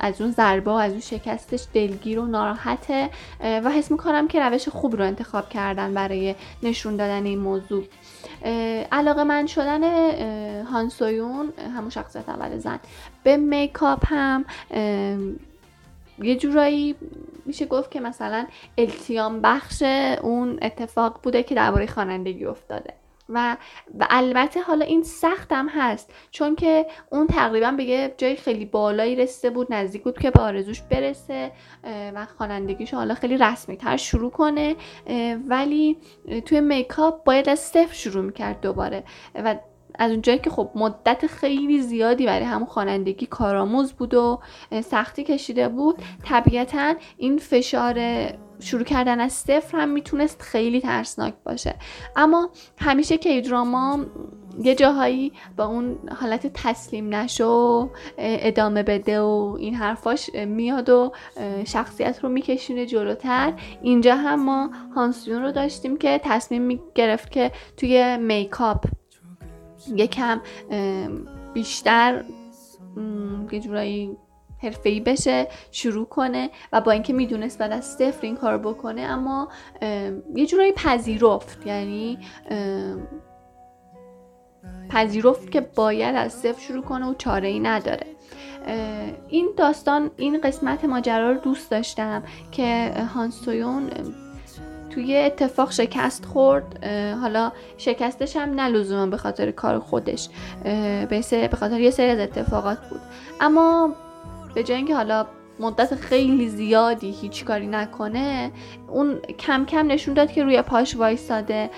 از 0.00 0.20
اون 0.20 0.30
ضربه 0.30 0.72
از 0.72 0.90
اون 0.90 1.00
شکستش 1.00 1.66
دلگیر 1.74 2.18
و 2.18 2.26
ناراحته. 2.26 3.10
و 3.42 3.70
حس 3.70 3.90
می‌کنم 3.90 4.28
که 4.28 4.40
روش 4.40 4.68
خوب 4.68 4.96
رو 4.96 5.04
انتخاب 5.04 5.48
کردن 5.48 5.94
برای 5.94 6.34
نشون 6.62 6.96
دادن 6.96 7.24
این 7.24 7.38
موضوع. 7.38 7.84
علاقه 8.92 9.24
من 9.24 9.46
شدن 9.46 9.82
هانسویون 10.64 11.52
همون 11.76 11.90
شخصیت 11.90 12.28
اول 12.28 12.58
زن. 12.58 12.80
به 13.22 13.36
میکاپ 13.36 14.04
هم 14.06 14.44
یه 16.18 16.36
جورایی 16.36 16.94
میشه 17.46 17.66
گفت 17.66 17.90
که 17.90 18.00
مثلا 18.00 18.46
التیام 18.78 19.40
بخش 19.40 19.82
اون 20.22 20.58
اتفاق 20.62 21.20
بوده 21.22 21.42
که 21.42 21.54
درباره 21.54 21.86
خوانندگی 21.86 22.44
افتاده. 22.44 22.94
و, 23.28 23.56
و 23.98 24.06
البته 24.10 24.60
حالا 24.60 24.84
این 24.84 25.02
سخت 25.02 25.52
هم 25.52 25.68
هست 25.68 26.14
چون 26.30 26.54
که 26.54 26.86
اون 27.10 27.26
تقریبا 27.26 27.70
به 27.70 27.84
یه 27.84 28.14
جای 28.16 28.36
خیلی 28.36 28.64
بالایی 28.64 29.16
رسیده 29.16 29.50
بود 29.50 29.74
نزدیک 29.74 30.02
بود 30.02 30.18
که 30.18 30.30
به 30.30 30.40
آرزوش 30.40 30.82
برسه 30.82 31.52
و 32.14 32.26
خوانندگیش 32.38 32.94
حالا 32.94 33.14
خیلی 33.14 33.36
رسمی 33.36 33.76
تر 33.76 33.96
شروع 33.96 34.30
کنه 34.30 34.76
ولی 35.48 35.96
توی 36.46 36.60
میکاپ 36.60 37.24
باید 37.24 37.48
از 37.48 37.58
صفر 37.58 37.94
شروع 37.94 38.24
می‌کرد 38.24 38.60
دوباره. 38.60 39.04
و 39.34 39.56
از 39.98 40.10
اونجایی 40.10 40.38
که 40.38 40.50
خب 40.50 40.70
مدت 40.74 41.26
خیلی 41.26 41.82
زیادی 41.82 42.26
برای 42.26 42.44
همون 42.44 42.66
خوانندگی 42.66 43.26
کارآموز 43.26 43.92
بود 43.92 44.14
و 44.14 44.40
سختی 44.84 45.24
کشیده 45.24 45.68
بود 45.68 45.96
طبیعتا 46.24 46.94
این 47.16 47.38
فشار 47.38 47.94
شروع 48.62 48.84
کردن 48.84 49.20
از 49.20 49.32
صفر 49.32 49.78
هم 49.78 49.88
می‌تونست 49.88 50.42
خیلی 50.42 50.80
ترسناک 50.80 51.34
باشه. 51.44 51.74
اما 52.16 52.50
همیشه 52.78 53.18
که 53.18 53.40
دراما 53.40 54.04
یه 54.62 54.74
جاهایی 54.74 55.32
با 55.56 55.64
اون 55.64 55.98
حالت 56.20 56.46
تسلیم 56.46 57.14
نشو 57.14 57.90
ادامه 58.18 58.82
بده 58.82 59.20
و 59.20 59.56
این 59.60 59.74
حرفاش 59.74 60.30
میاد 60.34 60.90
و 60.90 61.12
شخصیت 61.66 62.18
رو 62.22 62.28
میکشونه 62.28 62.86
جلوتر. 62.86 63.52
اینجا 63.82 64.16
هم 64.16 64.44
ما 64.44 64.70
هانسیون 64.96 65.42
رو 65.42 65.52
داشتیم 65.52 65.96
که 65.96 66.20
تصمیم 66.24 66.62
می‌گرفت 66.62 67.30
که 67.30 67.52
توی 67.76 68.16
میکاپ 68.16 68.84
یکم 69.96 70.40
بیشتر 71.54 72.24
یه 73.52 73.60
جورایی 73.60 74.16
حرفه‌ای 74.62 75.00
بشه 75.00 75.48
شروع 75.70 76.06
کنه 76.06 76.50
و 76.72 76.80
با 76.80 76.92
اینکه 76.92 77.12
می‌دونست 77.12 77.58
بعد 77.58 77.72
از 77.72 77.84
صفر 77.84 78.18
این 78.22 78.36
کار 78.36 78.58
بکنه 78.58 79.00
اما 79.00 79.48
یه 80.34 80.46
جورایی 80.46 80.72
پذیرفت. 80.72 81.66
یعنی 81.66 82.18
پذیرفت 84.90 85.50
که 85.50 85.60
باید 85.60 86.16
از 86.16 86.32
صفر 86.32 86.60
شروع 86.60 86.82
کنه 86.82 87.06
و 87.10 87.14
چاره 87.14 87.48
ای 87.48 87.60
نداره 87.60 88.06
این 89.28 89.48
داستان 89.56 90.10
این 90.16 90.40
قسمت 90.40 90.84
ماجرا 90.84 91.32
رو 91.32 91.38
دوست 91.38 91.70
داشتم 91.70 92.22
که 92.52 92.92
هانسویون 93.14 93.90
توی 94.90 95.16
اتفاق 95.16 95.72
شکست 95.72 96.24
خورد. 96.24 96.84
حالا 97.20 97.52
شکستش 97.76 98.36
هم 98.36 98.60
نه 98.60 99.06
به 99.06 99.16
خاطر 99.16 99.50
کار 99.50 99.78
خودش 99.78 100.28
به 101.10 101.56
خاطر 101.60 101.80
یه 101.80 101.90
سری 101.90 102.10
از 102.10 102.18
اتفاقات 102.18 102.78
بود. 102.88 103.00
اما 103.40 103.94
به 104.54 104.62
جای 104.62 104.76
اینکه 104.76 104.94
حالا 104.94 105.26
مدت 105.60 105.94
خیلی 105.94 106.48
زیادی 106.48 107.10
هیچ 107.10 107.44
کاری 107.44 107.66
نکنه 107.66 108.52
اون 108.88 109.18
کم 109.18 109.64
کم 109.64 109.86
نشون 109.86 110.14
داد 110.14 110.32
که 110.32 110.44
روی 110.44 110.62
پاش 110.62 110.96
وایستاده 110.96 111.70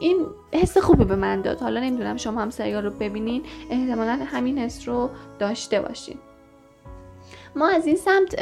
این 0.00 0.26
حس 0.52 0.78
خوبی 0.78 1.04
به 1.04 1.16
من 1.16 1.40
داد. 1.40 1.60
حالا 1.60 1.80
نمی‌دونم 1.80 2.16
شما 2.16 2.40
هم 2.40 2.50
سریال 2.50 2.84
رو 2.84 2.90
ببینین. 2.90 3.42
احتمالا 3.70 4.18
همین 4.26 4.58
حس 4.58 4.88
رو 4.88 5.10
داشته 5.38 5.80
باشین. 5.80 6.16
ما 7.56 7.68
از 7.68 7.86
این 7.86 7.96
سمت 7.96 8.34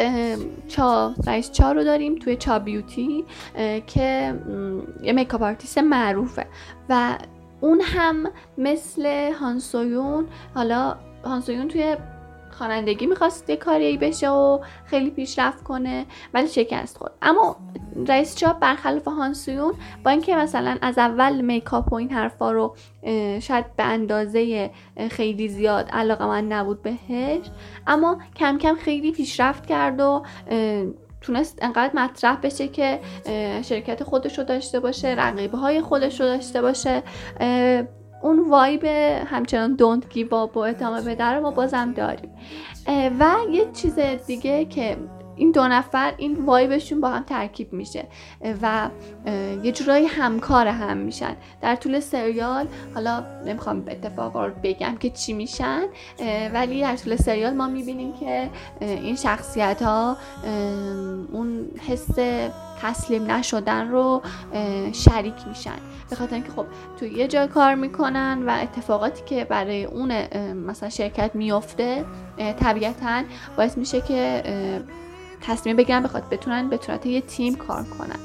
چا 0.69 1.15
رئیس 1.27 1.53
چا 1.53 1.73
رو 1.73 1.85
داریم 1.85 2.15
توی 2.15 2.37
چا 2.37 2.59
بیوتی 2.59 3.25
که 3.87 4.35
یه 5.03 5.13
makeup 5.13 5.43
artist 5.43 5.79
معروفه. 5.79 6.47
و 6.89 7.19
اون 7.61 7.81
هم 7.81 8.31
مثل 8.59 9.33
هانسویون 9.33 10.27
حالا 10.55 10.97
هانسویون 11.25 11.69
توی 11.69 11.97
خوانندگی 12.55 13.07
می‌خواست 13.07 13.51
یه 13.51 13.57
کاره‌ای 13.57 13.97
بشه 13.97 14.31
و 14.31 14.59
خیلی 14.85 15.11
پیشرفت 15.11 15.63
کنه 15.63 16.07
ولی 16.35 16.49
شکست 16.49 16.99
خورد. 16.99 17.13
اما 17.23 17.57
رئیس 18.07 18.37
چا 18.37 18.59
برخلاف 18.59 19.09
هانسویون 19.09 19.75
با 20.05 20.11
اینکه 20.11 20.37
مثلا 20.37 20.79
از 20.83 20.99
اول 20.99 21.41
makeup 21.41 21.93
و 21.93 21.95
این 21.95 22.11
حرفا 22.11 22.53
رو 22.53 22.77
شاید 23.41 23.77
به 23.77 23.83
اندازه 23.83 24.71
خیلی 25.11 25.49
زیاد 25.49 25.89
علاقه‌مند 25.91 26.53
نبود 26.53 26.83
بهش 26.83 27.47
اما 27.87 28.19
کم 28.37 28.59
کم 28.59 28.75
خیلی 28.75 29.13
پیشرفت 29.13 29.67
کرد 29.67 30.01
و 30.01 30.23
تونست 31.21 31.59
انقدر 31.63 31.91
مطرح 31.95 32.37
بشه 32.37 32.69
که 32.69 33.01
شرکت 33.63 34.05
خودش 34.05 34.39
رو 34.39 34.45
داشته 34.45 34.81
باشه 34.81 35.09
رقیبه 35.09 35.59
های 35.59 35.81
خودش 35.81 36.21
رو 36.21 36.27
داشته 36.27 36.63
باشه 36.63 37.03
اون 38.23 38.49
وایب 38.49 38.85
همچنان 39.27 39.75
دونت 39.75 40.09
گیو 40.09 40.35
و 40.35 40.59
ادامه 40.59 41.01
بده 41.01 41.25
رو 41.25 41.41
ما 41.41 41.51
بازم 41.51 41.93
داریم. 41.93 42.31
و 43.21 43.37
یه 43.51 43.67
چیز 43.73 43.99
دیگه 44.27 44.65
که 44.65 44.97
این 45.37 45.53
دو 45.53 45.69
نفر 45.69 46.15
این 46.17 46.45
وایبشون 46.45 47.01
با 47.01 47.09
هم 47.09 47.23
ترکیب 47.23 47.73
میشه 47.73 48.05
و 48.63 48.89
یه 49.63 49.73
جورایی 49.73 50.07
همکار 50.07 50.67
هم 50.67 50.97
میشن. 50.97 51.37
در 51.61 51.77
طول 51.77 52.01
سریال 52.01 52.67
حالا 52.95 53.25
نمی‌خوام 53.47 53.85
اتفاق 53.89 54.37
رو 54.37 54.53
بگم 54.63 54.97
که 54.97 55.11
چی 55.11 55.33
میشن 55.33 55.83
ولی 56.55 56.83
در 56.83 56.97
طول 56.97 57.17
سریال 57.17 57.55
ما 57.55 57.69
می‌بینیم 57.69 58.13
که 58.13 58.51
این 58.81 59.17
شخصیت 59.17 59.83
ها 59.83 60.17
اون 61.33 61.69
حس 61.89 62.09
تسلیم 62.83 63.31
نشدن 63.31 63.89
رو 63.89 64.23
شریک 64.93 65.35
میشن. 65.49 65.79
به 66.11 66.17
خاطر 66.17 66.35
اینکه 66.35 66.51
خب 66.51 66.67
توی 66.99 67.09
یه 67.09 67.29
جای 67.29 67.49
کار 67.49 67.75
می‌کنن 67.75 68.43
و 68.47 68.51
اتفاقاتی 68.63 69.23
که 69.27 69.45
برای 69.45 69.85
اون 69.85 70.13
مثلا 70.53 70.89
شرکت 70.89 71.31
میفته 71.35 72.05
طبیعتا 72.61 73.23
باعث 73.57 73.79
میشه 73.79 74.01
که 74.01 74.43
تصمیم 75.43 75.77
بگیرن 75.77 76.03
بخواد 76.03 76.29
بتونن 76.31 76.69
به 76.69 76.79
صورت 76.87 77.07
یه 77.07 77.21
تیم 77.21 77.55
کار 77.55 77.85
کنن. 77.99 78.21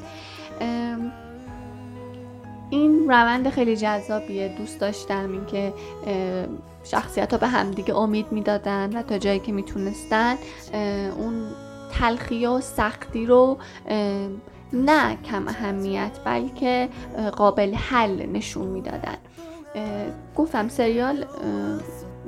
این 2.69 3.09
روند 3.09 3.49
خیلی 3.49 3.75
جذابیه. 3.75 4.55
دوست 4.57 4.79
داشتم 4.79 5.31
اینکه 5.31 5.73
شخصیت 6.83 7.31
ها 7.31 7.37
به 7.37 7.47
همدیگه 7.47 7.95
امید 7.95 8.31
می‌دادن 8.31 8.97
و 8.97 9.01
تا 9.01 9.17
جایی 9.17 9.39
که 9.39 9.51
می‌تونستن 9.51 10.35
اون 11.17 11.45
تلخی 11.91 12.45
و 12.45 12.61
سختی 12.61 13.25
رو 13.25 13.57
نه 14.73 15.17
کم 15.23 15.47
اهمیت 15.47 16.11
بلکه 16.25 16.89
قابل 17.35 17.73
حل 17.73 18.25
نشون 18.25 18.67
می‌دادن. 18.67 19.17
گفتم 20.35 20.67
سریال 20.67 21.25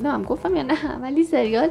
نه 0.02 0.12
هم 0.12 0.24
گفتم 0.24 0.56
یا 0.56 0.64
نه 0.64 0.98
ولی 1.02 1.24
سریال 1.24 1.70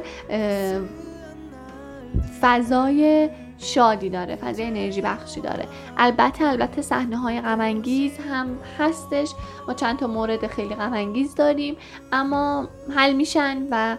فضای 2.41 3.29
شادی 3.57 4.09
داره 4.09 4.35
فضای 4.35 4.65
انرژی 4.65 5.01
بخشی 5.01 5.41
داره. 5.41 5.65
البته 5.97 6.45
البته 6.45 6.81
صحنه 6.81 7.17
های 7.17 7.41
غم 7.41 7.61
هم 8.29 8.57
هستش. 8.79 9.29
ما 9.67 9.73
چند 9.73 9.99
تا 9.99 10.07
مورد 10.07 10.47
خیلی 10.47 10.75
غم 10.75 11.23
داریم 11.37 11.77
اما 12.11 12.69
حل 12.95 13.13
میشن 13.13 13.67
و 13.71 13.97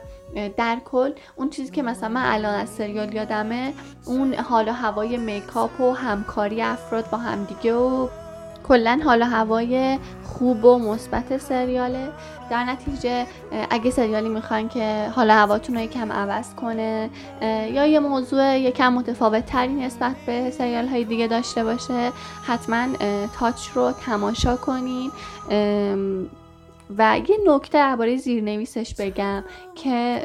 در 0.57 0.79
کل 0.85 1.13
اون 1.37 1.51
چیزی 1.51 1.71
که 1.71 1.83
مثلا 1.83 2.09
من 2.09 2.23
الان 2.25 2.55
از 2.55 2.69
سریال 2.69 3.15
یادمه 3.15 3.73
اون 4.07 4.35
حال 4.35 4.69
و 4.69 4.73
هوای 4.73 5.17
میکاپ 5.17 5.81
و 5.81 5.93
همکاری 5.93 6.63
افراد 6.63 7.11
با 7.11 7.19
همدیگه 7.19 7.75
و 7.75 8.09
کلا 8.71 9.01
حال 9.05 9.23
و 9.23 9.25
هوای 9.25 9.99
خوب 10.25 10.65
و 10.65 10.79
مثبت 10.79 11.39
سریاله. 11.39 12.09
در 12.51 12.65
نتیجه 12.65 13.27
اگه 13.71 13.91
سریالی 13.91 14.29
می‌خوان 14.29 14.69
که 14.69 15.09
حالا 15.15 15.35
هواتون 15.35 15.75
رو 15.77 15.81
یکم 15.81 16.13
عوض 16.13 16.55
کنه 16.55 17.11
یا 17.43 17.87
یه 17.87 18.01
موضوع 18.01 18.59
یکم 18.59 18.93
متفاوت 18.93 19.47
تری 19.47 19.75
نسبت 19.75 20.17
به 20.27 20.51
سریال 20.51 20.89
های 20.89 21.05
دیگه 21.05 21.27
داشته 21.27 21.65
باشه 21.65 22.13
حتما 22.47 22.87
تاچ 23.39 23.69
رو 23.75 23.93
تماشا 24.07 24.57
کنین. 24.57 25.11
و 26.99 27.21
یه 27.29 27.37
نکته 27.47 27.79
درباره 27.79 28.17
زیرنویسش 28.17 28.95
بگم 28.99 29.45
که 29.75 30.23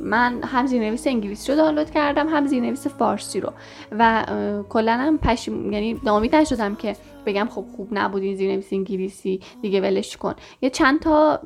من 0.00 0.42
هم 0.42 0.66
زیرنویس 0.66 1.06
انگلیسی 1.06 1.52
رو 1.52 1.58
دانلود 1.58 1.90
کردم 1.90 2.28
هم 2.28 2.46
زیرنویس 2.46 2.86
فارسی 2.86 3.40
رو. 3.40 3.52
و 3.98 4.24
کلا 4.68 4.92
هم 4.92 5.18
پشیم 5.18 5.72
یعنی 5.72 6.00
ناامید 6.04 6.36
نشدم 6.36 6.74
که 6.74 6.96
بگم 7.26 7.48
خب 7.50 7.64
خوب 7.76 7.88
نبود 7.92 8.22
این 8.22 8.36
زیرنویس 8.36 8.72
انگلیسی 8.72 9.40
دیگه 9.62 9.80
ولش 9.80 10.16
کن. 10.16 10.34
یه 10.62 10.70
چند 10.70 11.00
تا 11.00 11.40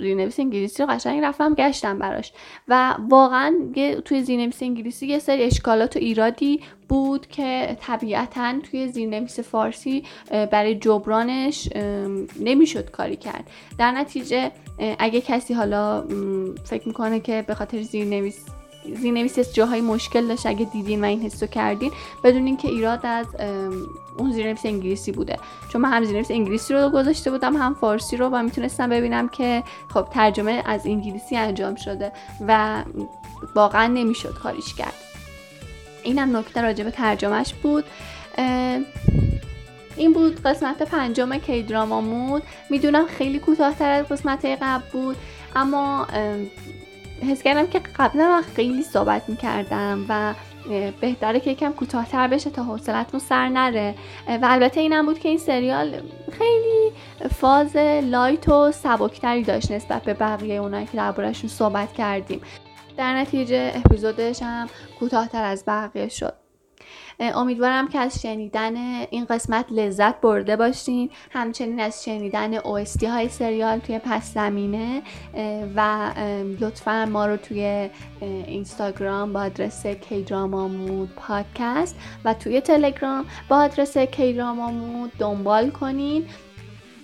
زیرنویس 0.00 0.40
انگلیسی 0.40 0.82
رو 0.82 0.88
قشنگ 0.88 1.24
رفتم 1.24 1.54
گشتم 1.54 1.98
براش. 1.98 2.32
و 2.68 2.94
واقعا 3.08 3.54
توی 4.04 4.22
زیرنویس 4.22 4.62
انگلیسی 4.62 5.06
یه 5.06 5.18
سری 5.18 5.42
اشکالات 5.42 5.96
و 5.96 5.98
ایرادی 5.98 6.60
بود 6.88 7.26
که 7.26 7.76
طبیعتا 7.80 8.54
توی 8.70 8.88
زیرنویس 8.88 9.40
فارسی 9.40 10.04
برای 10.30 10.74
جبرانش 10.74 11.68
نمی‌شد 12.40 12.90
کاری 12.90 13.16
کرد. 13.16 13.50
در 13.78 13.92
نتیجه 13.92 14.50
اگه 14.98 15.20
کسی 15.20 15.54
حالا 15.54 16.06
فکر 16.64 16.88
می‌کنه 16.88 17.20
که 17.20 17.44
به 17.46 17.54
خاطر 17.54 17.82
زیرنویس 17.82 18.44
زیرنویس 18.94 19.52
جاهای 19.52 19.80
مشکل 19.80 20.28
داشت. 20.28 20.46
اگه 20.46 20.64
دیدین 20.64 21.04
و 21.04 21.06
این 21.06 21.22
حسو 21.22 21.46
کردین 21.46 21.92
بدونین 22.24 22.56
که 22.56 22.68
ایراد 22.68 23.00
از 23.06 23.26
اون 24.18 24.32
زیرنویس 24.32 24.66
انگلیسی 24.66 25.12
بوده. 25.12 25.38
چون 25.68 25.80
من 25.80 25.92
هم 25.92 26.04
زیرنویس 26.04 26.30
انگلیسی 26.30 26.74
رو 26.74 26.90
گذاشته 26.90 27.30
بودم 27.30 27.56
هم 27.56 27.74
فارسی 27.74 28.16
رو 28.16 28.28
و 28.28 28.42
می‌تونستم 28.42 28.88
ببینم 28.88 29.28
که 29.28 29.62
خب 29.94 30.08
ترجمه 30.10 30.62
از 30.66 30.86
انگلیسی 30.86 31.36
انجام 31.36 31.74
شده 31.74 32.12
و 32.48 32.82
واقعا 33.54 33.86
نمی‌شد 33.86 34.34
کاریش 34.42 34.74
کرد. 34.74 34.94
اینم 36.02 36.36
نکته 36.36 36.62
راجع 36.62 36.84
به 36.84 36.90
ترجمهش 36.90 37.54
بود 37.54 37.84
این 39.96 40.12
بود 40.12 40.42
قسمت 40.42 40.82
پنجم 40.82 41.38
کی 41.38 41.62
دراما 41.62 42.40
می‌دونم 42.70 43.06
خیلی 43.06 43.38
کوتاهتر 43.38 43.90
از 43.90 44.06
قسمت 44.06 44.44
قبل 44.44 44.84
بود 44.92 45.16
اما 45.56 46.06
حس 47.22 47.42
کردم 47.42 47.66
که 47.66 47.78
قبلا 47.78 48.28
من 48.28 48.42
خیلی 48.42 48.82
صحبت 48.82 49.28
می‌کردم 49.28 50.06
و 50.08 50.34
بهتره 51.00 51.40
که 51.40 51.50
یکم 51.50 51.72
کوتاهتر 51.72 52.28
بشه 52.28 52.50
تا 52.50 52.62
حوصلتون 52.62 53.20
سر 53.20 53.48
نره. 53.48 53.94
و 54.28 54.38
البته 54.42 54.80
اینم 54.80 55.06
بود 55.06 55.18
که 55.18 55.28
این 55.28 55.38
سریال 55.38 56.00
خیلی 56.32 56.92
فاز 57.30 57.76
لایت 58.02 58.48
و 58.48 58.72
سبکتری 58.72 59.42
داشت 59.42 59.70
نسبت 59.70 60.02
به 60.02 60.14
بقیه 60.14 60.54
اونایی 60.54 60.86
که 60.86 60.96
دربارهشون 60.96 61.50
صحبت 61.50 61.92
کردیم. 61.92 62.40
در 62.96 63.16
نتیجه 63.16 63.72
اپیزودش 63.74 64.42
هم 64.42 64.68
کوتاهتر 64.98 65.44
از 65.44 65.64
بقیه 65.66 66.08
شد. 66.08 66.45
امیدوارم 67.20 67.88
که 67.88 67.98
از 67.98 68.22
شنیدن 68.22 68.76
این 69.10 69.24
قسمت 69.24 69.66
لذت 69.70 70.20
برده 70.20 70.56
باشین. 70.56 71.10
همچنین 71.30 71.80
از 71.80 72.04
شنیدن 72.04 72.58
OST 72.58 73.04
های 73.04 73.28
سریال 73.28 73.78
توی 73.78 73.98
پس 73.98 74.34
زمینه 74.34 75.02
و 75.76 76.10
لطفا 76.60 77.06
ما 77.06 77.26
رو 77.26 77.36
توی 77.36 77.90
اینستاگرام 78.20 79.32
با 79.32 79.40
آدرس 79.40 79.86
کیدرامامود 79.86 81.10
پادکست 81.16 81.96
و 82.24 82.34
توی 82.34 82.60
تلگرام 82.60 83.26
با 83.48 83.56
آدرس 83.56 83.98
کیدرامامود 83.98 85.12
دنبال 85.18 85.70
کنین. 85.70 86.26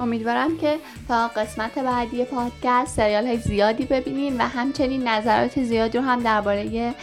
امیدوارم 0.01 0.59
که 0.59 0.77
تا 1.09 1.29
قسمت 1.29 1.79
بعدی 1.79 2.25
پادکست 2.25 2.97
سریال 2.97 3.27
های 3.27 3.37
زیادی 3.37 3.85
ببینین 3.85 4.37
و 4.40 4.42
همچنین 4.42 5.09
نظرات 5.09 5.62
زیادی 5.62 5.99
رو 5.99 6.05
هم 6.05 6.21
درباره 6.21 6.95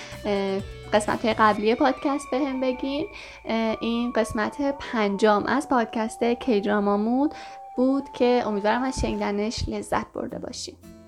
قسمت 0.94 1.26
قبلی 1.26 1.76
پادکست 1.76 2.28
به 2.32 2.54
بگین. 2.62 3.08
این 3.82 4.12
قسمت 4.12 4.62
پنجم 4.80 5.44
از 5.48 5.70
پادکست 5.70 6.24
کیدرامامود 6.24 7.34
بود 7.76 8.12
که 8.14 8.44
امیدوارم 8.46 8.84
از 8.84 9.00
شنیدنش 9.00 9.70
لذت 9.70 10.14
برده 10.14 10.40
باشید 10.40 10.99